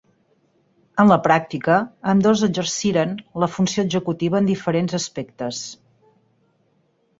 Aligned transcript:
En 1.03 1.11
la 1.11 1.17
pràctica, 1.27 1.75
ambdós 2.13 2.41
exerciren 2.47 3.13
la 3.45 3.51
funció 3.59 3.87
executiva 3.89 4.43
en 4.43 4.51
diferents 4.53 4.99
aspectes. 5.03 5.63